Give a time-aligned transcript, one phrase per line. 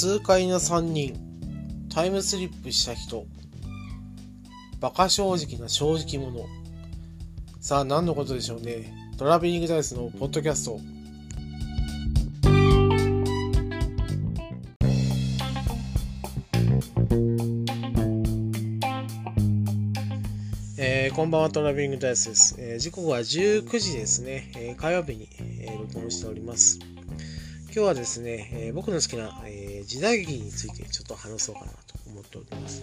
[0.00, 1.18] 痛快な3人。
[1.92, 3.26] タイムスリップした人。
[4.80, 6.46] 馬鹿正直な正直者。
[7.58, 8.94] さあ何のことでしょうね。
[9.18, 10.78] トラベリングダイスのポッドキャスト。
[20.78, 26.78] えー、こんばんはトラベリングダイスです、えー、時刻は19時ですね、えー、火曜日に、え録音しております。
[27.78, 31.78] 今日はですね、えー、僕の好きな、えー、時代劇についてちょっと話そうかなと
[32.08, 32.82] 思っております。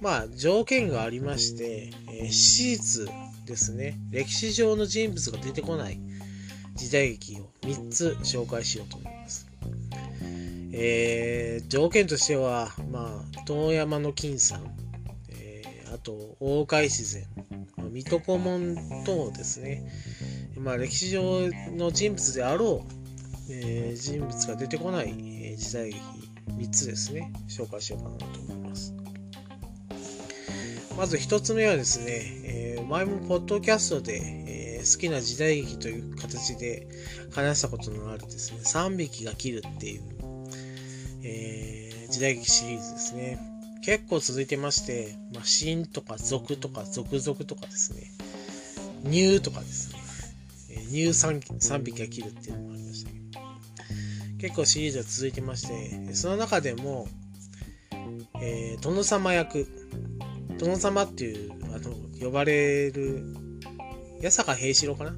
[0.00, 3.08] まあ、条件がありまして、えー、史実
[3.46, 5.98] ですね、歴史上の人物が出てこない
[6.76, 9.48] 時代劇を3つ紹介しようと思います。
[10.72, 14.72] えー、条件としては、まあ、遠山の金さん、
[15.30, 17.26] えー、あと、大海自然、
[17.90, 19.82] 水戸黄門等ですね、
[20.56, 23.03] まあ、歴史上の人物であろう
[23.48, 26.00] えー、人物が出てこない、えー、時代劇
[26.48, 28.94] 3つですね、紹介しようかなと思います。
[30.96, 32.06] まず1つ目はですね、
[32.44, 36.86] えー、前もポッドキャストで、えー、好きな時代劇という形で
[37.34, 40.02] 話したことのあるですね、3匹が切るっていう、
[41.24, 43.38] えー、時代劇シリーズですね。
[43.84, 48.10] 結構続いてまして、まあ、シンとか族とか続々とかですね、
[49.02, 49.98] ニューとかですね、
[50.70, 52.73] えー、ニュー 3, 3匹が切るっていうのもありましたけど、
[54.44, 57.08] 結構シリーズが続いてましてその中でも、
[58.42, 59.66] えー、殿様役
[60.58, 63.24] 殿様っていうあの呼ばれる
[64.22, 65.14] 八坂平四郎かな、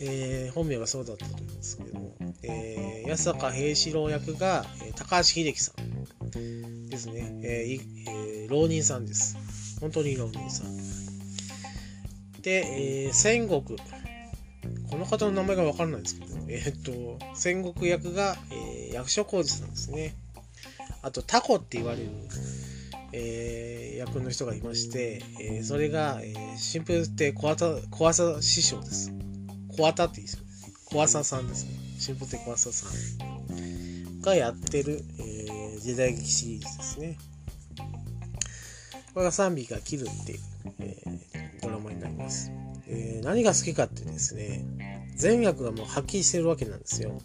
[0.00, 2.00] えー、本名がそうだったと思うんですけど、
[2.42, 9.78] えー、八坂平四郎役が、え、高橋秀樹さんですね、えーえー、浪人さんです。
[9.80, 10.76] 本当に浪人さん。
[12.42, 13.62] で、えー、戦国。
[14.90, 20.14] この方の名前がわからないんですけど、え、っと、戦国役が、えー、役所広司さんですね。
[21.02, 22.10] あと、タコって言われる、
[23.12, 29.12] えー、役の人がいまして、えー、それが、えー、新風って小朝小朝師匠です。
[29.76, 30.42] 小朝って言うですよ。
[30.86, 31.70] 小朝さんですね。
[31.98, 37.18] 新風って小朝さんがやってる、えー、時代劇シリーズですね。
[39.14, 40.38] これが3尾が切るっていう、
[40.80, 42.52] えー、ドラマになります。
[42.86, 44.64] えー、何が好きかってですね、
[45.18, 47.20] 善悪がもうはっきりしてるわけなんですよ。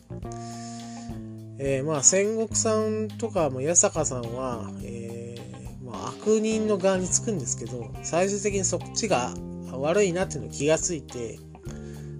[1.59, 9.33] えー、まあ戦国さんとかも八坂さんは、えー、まあ、悪人の側につくんですけど最終的にそっちが
[9.71, 11.37] 悪いなっていうの気がついて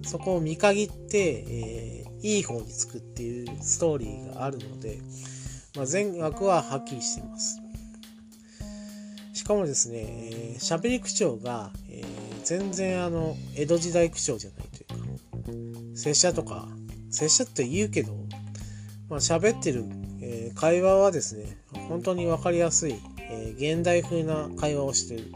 [0.03, 4.99] そこを見限って、えー、いい方につくっていうストーリーがあるので、
[5.75, 7.59] まあ、善悪ははっきりしてます。
[9.33, 12.05] しかもですね喋、えー、り口調が、えー、
[12.43, 14.92] 全然あの江戸時代口調じゃないという
[15.95, 16.67] 拙者とか、
[17.09, 18.13] 拙者って言うけど、
[19.09, 19.85] まあ、喋ってる、
[20.21, 25.31] えー、会話はですね、本当に分かりやすい、えー、現代風な会話をしてる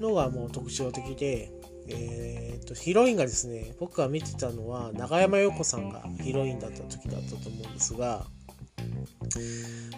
[0.00, 1.50] のがもう特徴的で、
[1.88, 8.26] えーと、ヒロインがですね、僕が見てたのは永山陽子さんがヒロインだった時だったと思うんですが、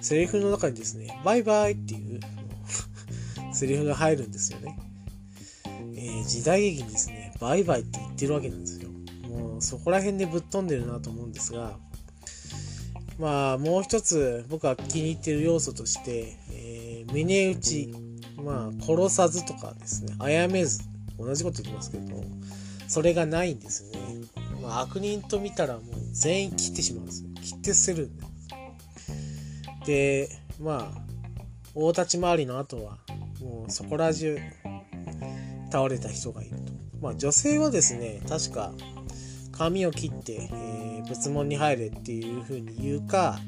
[0.00, 2.20] セリフの中にですね、バイバイっていう
[3.52, 4.78] セリフが入るんですよね。
[5.64, 8.85] えー、時代劇にですね、バイバイって言ってるわけなんですよ。
[9.60, 11.76] そこら辺でぶっ飛んでるなと思うんですが
[13.18, 17.94] まあもう一つ僕は気に入ってる要素として、えー、峰打ち
[18.42, 20.14] まあ殺さずとかですね。
[20.18, 20.80] 殺めず。
[21.18, 22.22] 同じこと言ってますけど
[22.88, 24.26] それがないんですよね、
[24.62, 27.30] まあ、悪人と見たらもう全員切ってしまうんですよ。
[27.42, 28.26] 切って捨てるんで。
[29.86, 30.28] で
[30.60, 31.00] まあ
[31.74, 32.98] 大立ち回りの後は
[33.40, 34.38] もうそこら中
[35.70, 36.72] 倒れた人がいると。
[37.00, 38.72] まあ女性はですね確か
[39.56, 43.38] 髪を切って、えー、仏門に入れっていう風に言うか、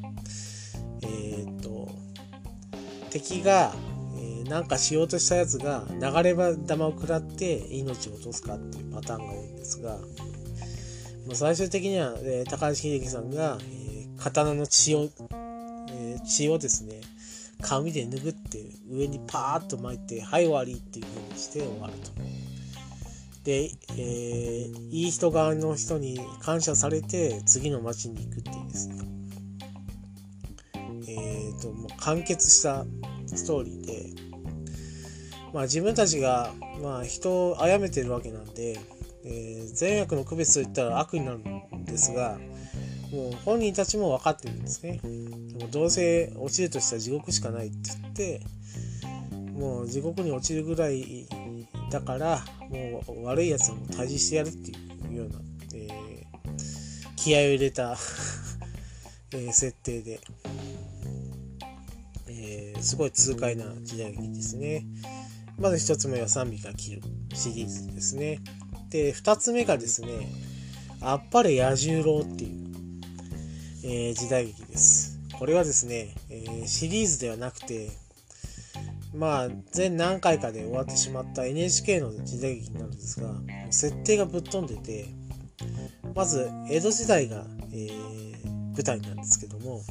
[1.02, 1.88] えー、っと、
[3.10, 3.72] 敵が、
[4.16, 9.98] えー、なんかしようとしたやつが流れ弾を食らって命を落とすかっていうパターンが多いんですが、
[11.26, 15.10] まあ、最終的には、えー、高橋秀樹さんが、えー、刀の血を、
[15.90, 17.02] えー、血をですね、
[17.60, 22.47] 髪で拭って上にパーッと巻いて、はい終わりっていう風にして終わると。
[23.48, 28.96] で、えー、いい人側の人に感謝されて次の町に行くっていうですね。
[31.08, 32.84] えーと、もう完結した
[33.26, 34.10] ストーリーで、
[35.54, 36.52] まあ、自分たちが、
[36.82, 38.78] まあ、人を殺めてるわけなんで、
[39.24, 42.38] えー、善悪の区別といったら悪になるんですが
[43.10, 45.00] もう本人たちも分かってるんですね。
[45.02, 48.42] でもどうせ落ちるとしたら地獄しかないって言って
[49.58, 51.26] もう地獄に落ちるぐらい
[51.90, 55.38] だからもう悪いやつはもう退治してやるっていうような、
[55.74, 57.96] えー、気合を入れた
[59.32, 64.86] え、設定でー、すごい痛快な時代劇ですね。
[65.58, 67.02] まず1つ目は賛美が切る
[67.34, 68.40] シリーズですね。
[68.90, 70.28] で、2つ目がですね、
[71.00, 72.70] あっぱれ野獣郎っていう、
[73.84, 75.18] えー、時代劇です。
[75.38, 77.90] これはですね、えー、シリーズではなくて、
[79.14, 83.34] まあ、全何回かで終わってしまった NHK の時代劇なんですが、
[83.70, 85.06] 設定がぶっ飛んでて、
[86.14, 89.82] まず、江戸時代が、えー、舞台なんですけども、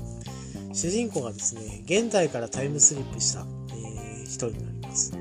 [0.73, 5.11] 主人公がですね、現代からタイムスリップした、えー、人になります。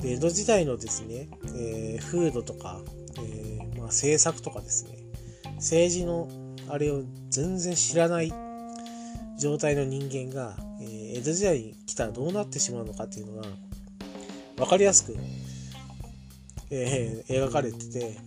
[0.00, 2.80] で江戸時代のですね、えー、風土とか、
[3.18, 4.98] えー、まあ、政策とかですね、
[5.56, 6.28] 政治の
[6.68, 8.32] あれを全然知らない
[9.38, 13.48] 状態の人間が、えー、江戸時代に来たらどうなってしまうのかっていうのが
[14.56, 15.16] 分かりやすく、
[16.70, 18.18] えー、描かれてて、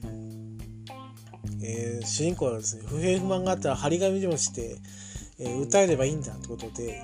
[1.62, 4.78] えー、主人公はですね不平不満があったら張り紙でもして、
[5.40, 7.02] えー、訴えればいいんだってことで、え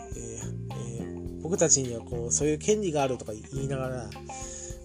[0.99, 4.09] えー、僕たちにはこうそういう権利があるとか言いながら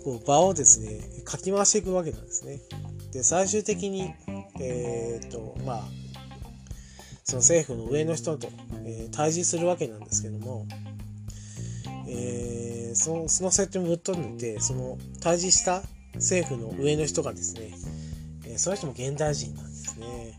[0.04, 2.60] こう場をですねかき回していくわけなんですね。
[3.12, 4.12] で最終的に
[4.60, 5.82] えっとまあ
[7.28, 8.49] その政府の上の人と、
[8.84, 10.64] え対峙するわけなんですけども、
[12.08, 15.82] えそのその設定もぶっ飛んでてその対峙した
[16.14, 17.73] 政府の上の人がですね
[18.46, 20.38] えその人も現代人なんですね。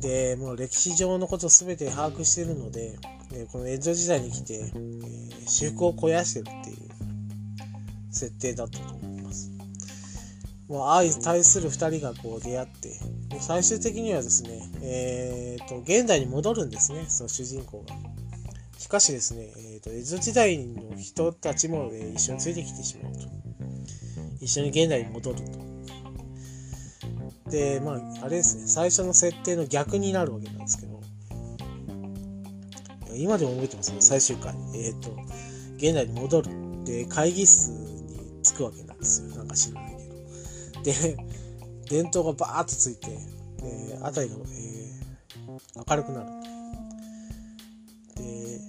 [0.00, 2.98] で、もう歴史上のこと全て把握してるので、
[3.32, 6.76] えこの江戸時代に来て、えー、私服を肥やしてるっていう
[8.10, 8.95] 設定だったと
[10.68, 10.78] ます。
[10.78, 13.00] もう相対する2人がこう出会って、
[13.40, 17.94] 最終的にはですね、えーと、現代に戻るんですね、その主人公が。
[18.78, 23.20] しかしですね、えーと、江戸時代の人たちも、え、一緒についてきてしまうと。
[24.40, 25.40] 一緒に現代に戻る
[27.44, 27.50] と。
[27.50, 31.00] で、まあ、あれですね、最初の設定の逆になるわけなんですけど、
[33.16, 34.54] 今でも覚えてますね、最終回。
[34.74, 35.16] えっ、ー、と、
[35.76, 36.50] 現代に戻る。
[36.84, 39.34] で、会議室に着くわけなんですよ。
[39.36, 40.05] なんか知らないけど。
[40.82, 41.16] で、
[41.88, 43.10] 電灯がバーッとついて、
[43.62, 46.26] えー、辺りが、えー、明るくなる。
[48.16, 48.60] で、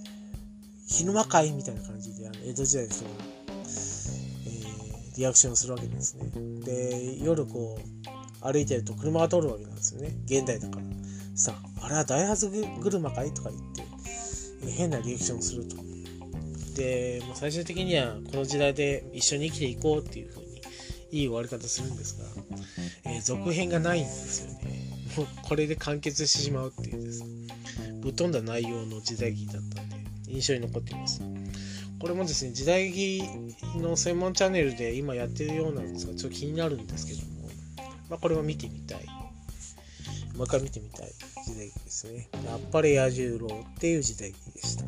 [0.86, 6.30] 昼間会みたいな感じで、あの江戸時代の人が、えー、リアクションするわけですね。
[6.64, 10.82] で、夜こう、歩いてると車が通るわけなんですよね現代だから
[11.34, 12.50] さああれはダイハツ
[12.82, 13.82] 車かいとか言って
[14.66, 15.76] え変なリアクションすると
[16.76, 20.47] でもう最終的にはこの時代で一緒に生きていこうっていう風に
[21.10, 24.78] いい終わり方するんですが、えー、続編がないんですよね
[25.16, 27.28] もうこれで完結してしまうっていうですね
[28.00, 29.96] ぶっ飛んだ内容の時代劇だったんで
[30.28, 31.22] 印象に残っています
[32.00, 33.22] これもですね時代劇
[33.76, 37.38] の専門チャンネルで今やってるようなんですがちょっと気になるんですけども
[38.08, 39.06] まあ、これも見てみたい。
[40.36, 41.08] もう一回見てみたい
[41.44, 42.28] 時代劇ですね。
[42.46, 44.84] やっぱり野獣郎っていう時代劇でした。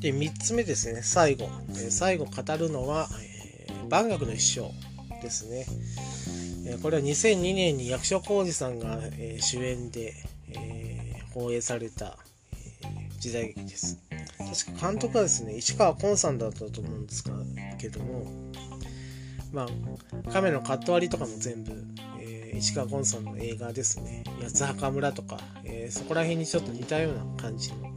[0.00, 1.48] で、3つ目ですね、最後。
[1.70, 5.66] え最後語るのは、えー、万学の一生ですね。
[6.66, 10.14] えー、これは2002年に役所広司さんが、えー、主演で、
[10.50, 12.18] え放映された、
[12.52, 13.98] え時代劇です。
[14.38, 17.24] 確か監督はですね、市川崑さんだったと思うんです
[17.78, 18.26] けども、
[19.52, 21.72] まあ、カメラのカット割りとかも全部、
[22.20, 24.24] えー、市川ゴンさんの映画ですね。
[24.42, 27.88] 八つ墓村とか、えー、そこら辺にちょっと似たような感じの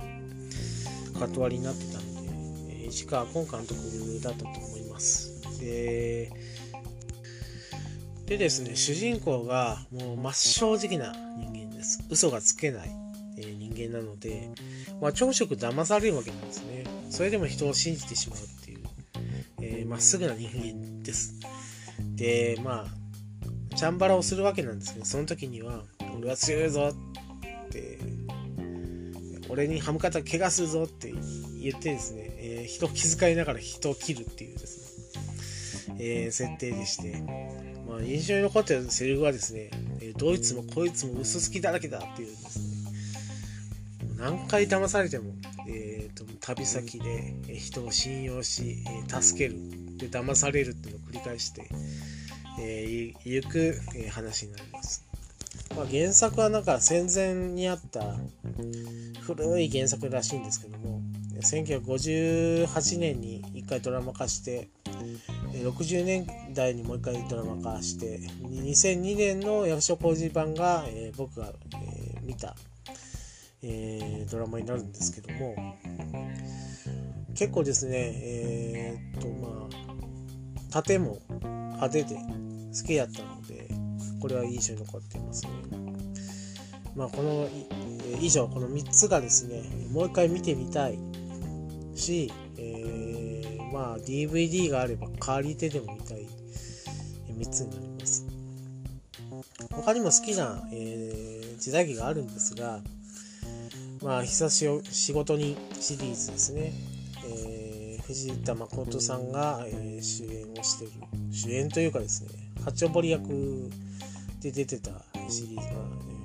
[1.20, 1.91] カット割りになって、
[2.92, 3.80] 市川崑監督
[4.22, 5.60] だったと思います。
[5.60, 6.32] で、
[8.26, 12.04] でですね、主人公がもう真っ正直な人間です。
[12.10, 12.92] 嘘がつけない、
[13.38, 14.50] え、人間なので、
[15.02, 16.84] まあ、朝食騙されるわけなんですね。
[17.10, 18.80] それでも人を信じてしまうっていう、
[19.62, 21.36] えー、っすぐな人間です。
[22.16, 25.84] で、まあ、チャンバラをするわけなんですけど、その時には、
[26.18, 28.00] 俺は強いぞって、
[29.50, 31.14] 俺に歯向かったら怪我するぞって
[31.62, 37.22] 言ってですね、えー、人を気遣いながら人を切るっていうですね、えー、設定でして、
[37.88, 39.70] まあ、印象に残ってるセリフはですね、
[40.02, 42.60] えどいつもこいつも嘘つきだらけだっていうです
[44.06, 45.32] ね、何回騙されても、
[45.70, 49.82] えーと、旅先で人を信用し、え助ける。
[50.02, 51.70] で騙されるっていうのを繰り返して、
[52.60, 55.06] えー、ゆく、えー、話になります。
[55.76, 58.16] まあ、原作はなんか戦前にあった
[59.22, 61.01] 古い原作らしいんですけども
[61.42, 64.70] 1958年に1回ドラマ化して
[65.52, 72.56] 60年代にもう1回ドラマ化して2002年の役所広司版が、えー、僕が、えー、見た、
[73.64, 75.56] えー、ドラマになるんですけども
[77.36, 83.68] 結構ですねえー、っとまあ盾も派手で好きやったので
[84.22, 85.52] これは印象に残っていますね。
[86.96, 87.48] まあ、この
[88.20, 91.00] 以上この3つがですねもう一回見てみたい
[92.02, 96.28] し、えー、まあ DVD があれば借りてでも見たい
[97.30, 98.26] 3つになります。
[99.72, 102.82] 他にも好きな、えー、時代劇があるんですが
[104.02, 106.74] まあ久しを仕事にシリーズですね、
[107.26, 110.94] えー、藤田誠さんが、えー、主演をしている
[111.32, 112.30] 主演というかですね
[112.66, 113.70] 八丁堀役
[114.42, 114.92] で出てた
[115.30, 115.74] シリーズが、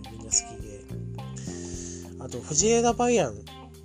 [0.04, 0.76] えー、みんな好きで。
[2.26, 3.34] あと藤枝バイアン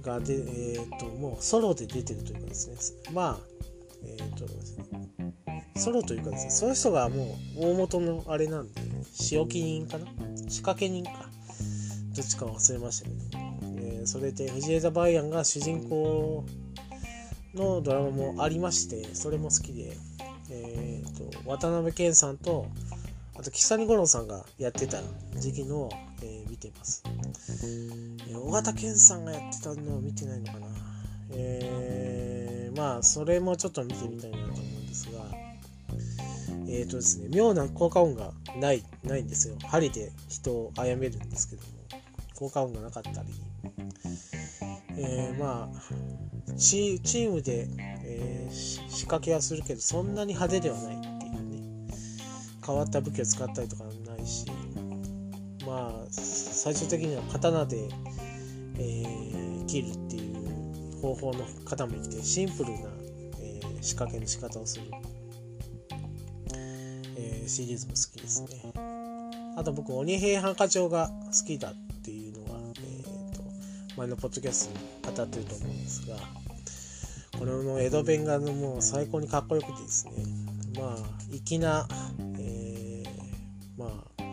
[0.01, 2.75] がで、えーと、もうソロで出てるというかですね。
[3.13, 3.39] まあ
[4.03, 6.51] えっ、ー、とソロというかですね。
[6.51, 8.81] そういう人がもう大元のあれなんで
[9.13, 10.05] 仕置き人かな？
[10.49, 11.29] 仕掛け人か
[12.15, 13.17] どっちか忘れましたけど、
[13.77, 16.43] えー、それで藤枝バイアンが主人公
[17.55, 19.95] のドラマもありましてそれも好きで、
[20.49, 22.67] えーと、渡辺謙さんと
[23.37, 24.97] あと岸谷五郎さんがやってた
[25.35, 25.89] 時期の、
[26.21, 27.03] えー、見てます、
[28.43, 30.67] 尾形健さんがやってたのを見てないのかな。
[31.31, 35.21] えー、まあそれもちょっと見てみたいなと思うんですが。
[36.67, 39.55] えっ、ー、とですね妙な効果音がないないんですよ。
[39.67, 41.67] 針で人を殺めるんですけども。
[42.35, 43.27] 効果音がなかったり。
[44.97, 47.67] えー、まあチームで、
[48.03, 51.87] えー、仕掛けはするけどそんなに派手ではないっていうね。
[52.65, 54.45] 変わった武器を使ったりとかないし。
[55.65, 57.89] まあ最終的には刀で、
[59.71, 62.79] 切るっていう方法の方もいてシンプルな、
[63.39, 64.85] えー、仕掛けの仕方をする、
[67.15, 68.73] えー、シリーズも好きですね。
[69.55, 71.73] あと僕鬼平犯科帳が好きだっ
[72.03, 73.43] ていうのは、えーと、
[73.95, 74.69] 前のポッドキャス
[75.03, 76.15] トに語ってると思うんですが
[77.39, 80.11] これの江戸弁がもう最高にかっこよくてですね。
[80.77, 80.97] まあ
[81.45, 81.87] 粋な、
[82.37, 84.23] えー、まあ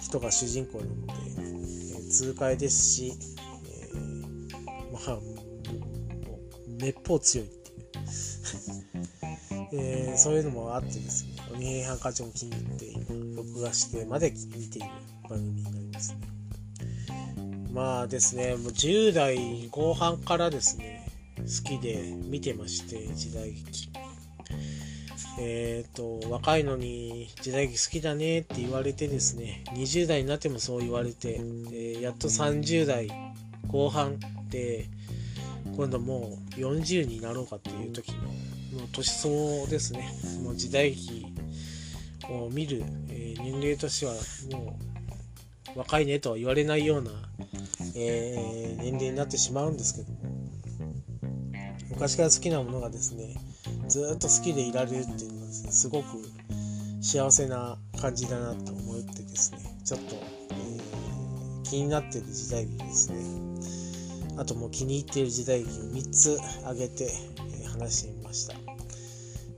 [0.00, 3.12] 人が主人公なので、えー、痛快ですし、
[5.02, 5.18] えー、まあ
[6.80, 8.82] めっぽう強いっていう
[9.74, 14.88] えー、そういうのもあってですね鬼平犯科帳も気に入って今録画してまで見ている
[15.28, 16.32] 番組になりますね
[17.72, 23.88] まあですねもう10代後半からですね好きで見てまして時代劇
[25.38, 31.40] えっ、ー、と若いのに時代劇好きだねって言われてですね20代になってもそう言われて、
[31.72, 33.08] えー、やっと30代
[33.68, 34.18] 後半
[34.52, 34.86] で
[35.74, 38.18] 今度もう40になろうかっていう時の
[38.78, 40.08] もう年相ですね。
[40.42, 41.26] もう時代劇
[42.28, 44.12] を見る、えー、人間としては
[44.60, 44.78] も
[45.74, 47.10] う若いねとは言われないような、
[47.96, 50.32] えー、年齢になってしまうんですけども。
[51.90, 53.36] 昔から好きなものがですね
[53.86, 56.06] ずっと好きでいられるっていうのはすねすごく
[57.00, 63.51] 幸せな感じだなと思ってですねちょっと、えー、気になってる時代劇ですね。
[64.42, 67.04] あともう気に入っている時代劇を3つ挙げて、
[67.62, 68.54] え、話してみました、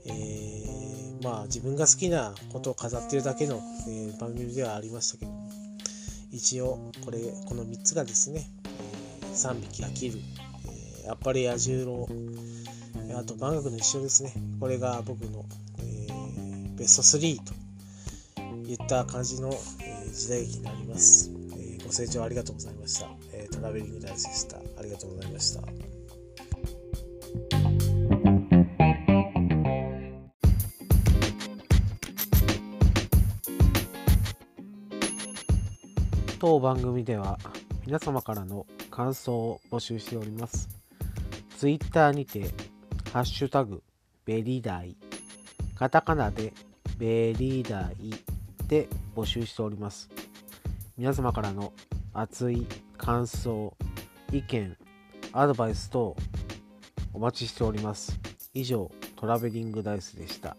[0.05, 5.31] えー、まあ自分が好きなことを飾ってるだけの、えー、番組ではありましたけど
[6.31, 8.47] 一応これこの3つがですね、
[9.23, 10.19] えー、3匹飽きる、
[11.03, 12.07] えー、あっぱれ野獣郎
[13.17, 14.33] あと万学の一緒ですね。
[14.59, 15.45] これが僕の、
[15.79, 17.53] えー、ベスト3と
[18.69, 25.61] いった感じの、えー、時代劇になります、えー、ご清聴ありがとうございました、えトラベリングダイスでしたりがとうございました
[36.39, 37.39] 当番組では
[37.87, 40.69] 皆様からの感想を募集しております。
[41.57, 42.51] ツイッターにて
[43.11, 43.81] ハッシュタグ、
[44.25, 44.95] ベリダイ、
[45.75, 46.53] カタカナで
[46.97, 48.13] ベリダイ
[48.67, 50.09] で募集しております。
[50.97, 51.73] 皆様からの
[52.13, 53.75] 熱い感想、
[54.31, 54.77] 意見、
[55.33, 56.15] アドバイス等
[57.13, 58.19] お待ちしております。
[58.53, 60.57] 以上、トラベリングダイスでした。